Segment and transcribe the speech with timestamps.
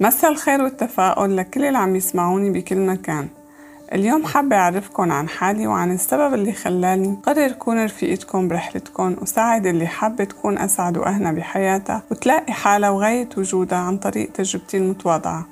[0.00, 3.28] مساء الخير والتفاؤل لكل اللي عم يسمعوني بكل مكان.
[3.92, 9.86] اليوم حابة أعرفكن عن حالي وعن السبب اللي خلاني قرر كون رفيقتكم برحلتكم وساعد اللي
[9.86, 15.46] حابة تكون أسعد وأهنى بحياتها وتلاقي حالها وغاية وجودها عن طريق تجربتي المتواضعة.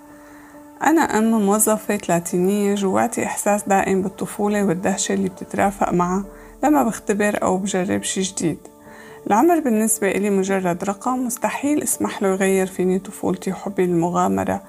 [0.82, 6.24] أنا أم موظفة ثلاثينية جواتي إحساس دائم بالطفولة والدهشة اللي بتترافق معها
[6.64, 8.71] لما بختبر أو بجرب شي جديد.
[9.27, 14.62] العمر بالنسبة إلي مجرد رقم مستحيل اسمح له يغير فيني طفولتي وحبي للمغامرة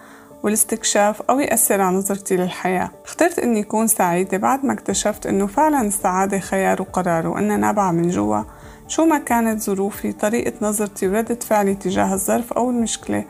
[0.43, 2.91] والاستكشاف أو يأثر على نظرتي للحياة.
[3.05, 8.09] اخترت أني أكون سعيدة بعد ما اكتشفت أنه فعلا السعادة خيار وقرار وأنها نابعة من
[8.09, 8.41] جوا.
[8.87, 13.25] شو ما كانت ظروفي طريقة نظرتي وردة فعلي تجاه الظرف أو المشكلة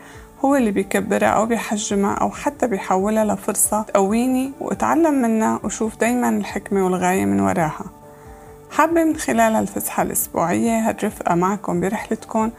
[0.45, 6.85] هو اللي بيكبرها أو بيحجمها أو حتى بيحولها لفرصة تقويني وأتعلم منها وشوف دايما الحكمة
[6.85, 7.85] والغاية من وراها.
[8.73, 12.51] حابة من خلال هالفسحة الأسبوعية هالرفقة معكم برحلتكم.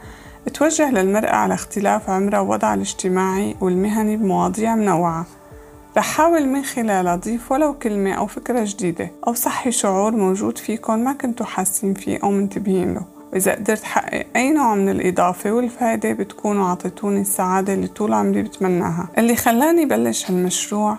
[0.54, 5.26] توجه للمرأة على اختلاف عمرها ووضعها الاجتماعي والمهني بمواضيع منوعة.
[5.96, 10.98] رح حاول من خلالها أضيف ولو كلمة أو فكرة جديدة أو صحي شعور موجود فيكم
[10.98, 13.02] ما كنتوا حاسين فيه أو منتبهين له.
[13.32, 19.08] وإذا قدرت حقق أي نوع من الإضافة والفائدة بتكونوا عطيتوني السعادة اللي طول عمري بتمناها.
[19.18, 20.96] اللي خلاني بلش هالمشروع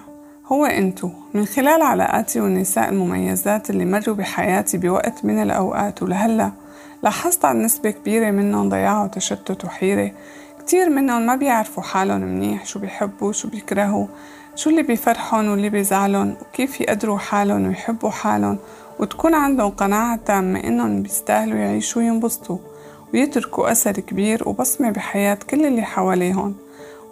[0.48, 1.10] هو أنتو.
[1.34, 6.52] من خلال علاقاتي والنساء المميزات اللي مروا بحياتي بوقت من الأوقات ولهلأ
[7.04, 10.12] لاحظت عن نسبة كبيرة منهم ضياع وتشتت وحيرة.
[10.60, 14.08] كتير منهم ما بيعرفوا حالهم منيح شو بيحبوا شو بيكرهوا
[14.56, 18.58] شو اللي بيفرحهم واللي بيزعلهم وكيف يقدروا حالهم ويحبوا حالهم.
[19.00, 22.58] وتكون عندهم قناعة تامة إنهم بيستاهلوا يعيشوا وينبسطوا
[23.14, 26.65] ويتركوا أثر كبير وبصمة بحياة كل اللي حواليهم.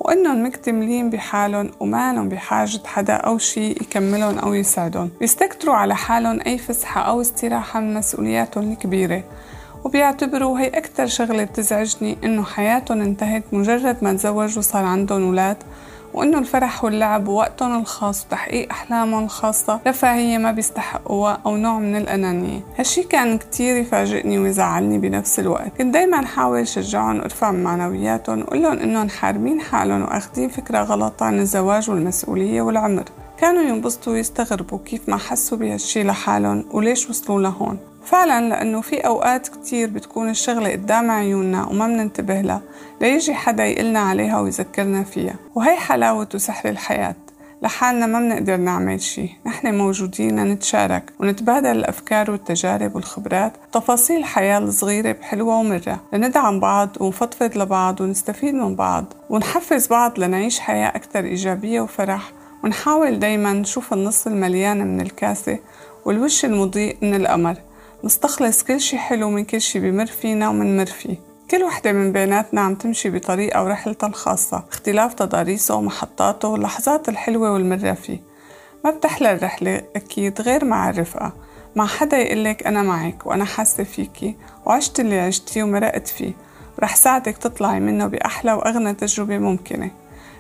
[0.04, 6.58] وإنهم مكتملين بحالهم ومالهم بحاجة حدا أو شي يكملهم أو يسعدهم بيستكتروا على حالهم أي
[6.58, 9.24] فسحة أو استراحة من مسؤولياتهم الكبيرة.
[9.84, 15.58] وبيعتبروا هي أكتر شغلة بتزعجني إنه حياتهم انتهت مجرد ما تزوجوا وصار عندهم ولاد
[16.14, 22.60] وإنه الفرح واللعب ووقتهم الخاص وتحقيق أحلامهم الخاصة رفاهية ما بيستحقوها أو نوع من الأنانية.
[22.78, 25.78] هالشي كان كتير يفاجئني ويزعلني بنفس الوقت.
[25.78, 31.40] كنت دايما حاول شجعهم وارفع من معنوياتهم وقول إنهم حارمين حالهم وأخذين فكرة غلط عن
[31.40, 33.04] الزواج والمسؤولية والعمر.
[33.38, 37.78] كانوا ينبسطوا ويستغربوا كيف ما حسوا بهالشي لحالهم وليش وصلوا لهون.
[38.06, 42.62] فعلا لأنه في أوقات كتير بتكون الشغلة قدام عيوننا وما مننتبه لها
[43.02, 45.36] ليجي حدا يقلنا عليها ويذكرنا فيها.
[45.56, 47.16] وهي حلاوة وسحر الحياة.
[47.62, 49.30] لحالنا ما بنقدر نعمل شي.
[49.46, 53.54] نحن موجودين نتشارك ونتبادل الأفكار والتجارب والخبرات.
[53.72, 56.00] تفاصيل الحياة الصغيرة بحلوة ومرة.
[56.14, 59.06] لندعم بعض ونفضفض لبعض ونستفيد من بعض.
[59.30, 62.32] ونحفز بعض لنعيش حياة أكثر إيجابية وفرح.
[62.64, 65.60] ونحاول دايما نشوف النص المليان من الكاسة
[66.06, 67.56] والوش المضيء من القمر.
[68.04, 71.16] نستخلص كل شي حلو من كل شي بمر فينا ومنمر فيه
[71.52, 77.94] كل وحدة من بيناتنا عم تمشي بطريقة ورحلتها الخاصة اختلاف تضاريسه ومحطاته واللحظات الحلوة والمرة
[77.94, 78.20] فيه
[78.86, 81.34] ما بتحلى الرحلة أكيد غير مع الرفقة
[81.76, 84.36] مع حدا يقلك أنا معك وأنا حاسة فيكي
[84.66, 86.34] وعشت اللي عشتيه ومرقت فيه.
[86.78, 89.92] ورح ساعدك تطلعي منه بأحلى وأغنى تجربة ممكنة.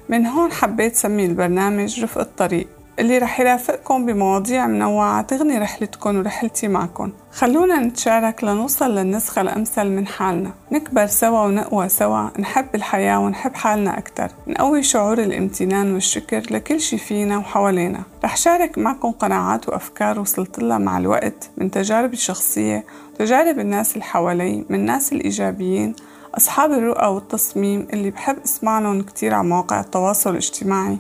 [0.10, 2.68] من هون حبيت سمي البرنامج رفق الطريق.
[3.00, 10.08] اللي رح يرافقكم بمواضيع منوعة تغني رحلتكم ورحلتي معكم خلونا نتشارك لنوصل للنسخة الأمثل من
[10.08, 10.52] حالنا.
[10.72, 14.28] نكبر سوا ونقوى سوا نحب الحياة ونحب حالنا أكتر.
[14.48, 18.04] نقوي شعور الامتنان والشكر لكل شي فينا وحوالينا.
[18.24, 24.04] رح شارك معكم قناعات وأفكار وصلت لها مع الوقت من تجاربي الشخصية وتجارب الناس اللي
[24.04, 25.96] حوالي من الناس الإيجابيين
[26.38, 30.98] أصحاب الرؤى والتصميم اللي بحب اسمع لهم كتير على مواقع التواصل الاجتماعي.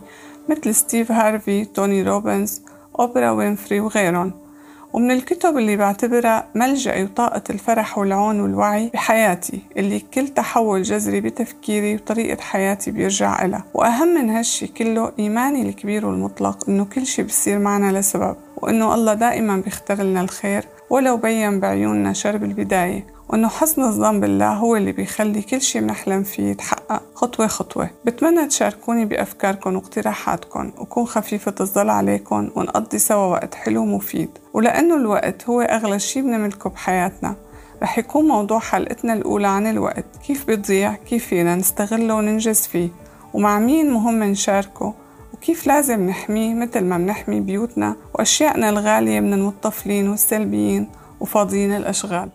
[0.49, 2.61] مثل ستيف هارفي، توني روبنز،
[2.99, 4.31] أوبرا وينفري وغيرهم
[4.93, 11.95] ومن الكتب اللي بعتبرها ملجأي وطاقة الفرح والعون والوعي بحياتي اللي كل تحول جذري بتفكيري
[11.95, 13.63] وطريقة حياتي بيرجع إلها.
[13.73, 19.13] وأهم من هالشي كله إيماني الكبير والمطلق إنه كل شي بصير معنا لسبب وإنه الله
[19.13, 24.91] دائما بيختار لنا الخير ولو بين بعيوننا شر بالبداية وإنه حسن الظن بالله هو اللي
[24.91, 27.89] بيخلي كل شي بنحلم فيه يتحقق خطوة خطوة.
[28.05, 34.29] بتمنى تشاركوني بأفكاركم واقتراحاتكم وكون خفيفة الظل عليكم ونقضي سوا وقت حلو ومفيد.
[34.53, 37.35] ولأنه الوقت هو أغلى شي بنملكه بحياتنا.
[37.81, 40.05] رح يكون موضوع حلقتنا الأولى عن الوقت.
[40.27, 42.89] كيف بيضيع كيف فينا نستغله وننجز فيه؟
[43.33, 44.93] ومع مين مهم نشاركه؟
[45.33, 50.89] وكيف لازم نحميه مثل ما بنحمي بيوتنا؟ وأشيائنا الغالية من المطفلين والسلبيين
[51.19, 52.29] وفاضيين الأشغال.